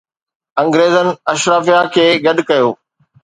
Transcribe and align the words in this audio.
انگريزن 0.61 1.07
اشرافيه 1.33 1.81
کي 1.93 2.05
گڏ 2.25 2.37
ڪيو. 2.49 2.69